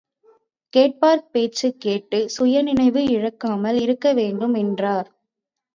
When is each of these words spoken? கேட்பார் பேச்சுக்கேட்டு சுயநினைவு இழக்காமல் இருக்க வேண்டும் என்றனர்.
கேட்பார் 0.73 1.21
பேச்சுக்கேட்டு 1.33 2.19
சுயநினைவு 2.27 3.03
இழக்காமல் 3.09 3.79
இருக்க 3.81 4.13
வேண்டும் 4.13 4.53
என்றனர். 4.55 5.09